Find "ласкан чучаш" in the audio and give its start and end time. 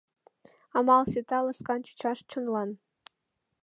1.45-2.19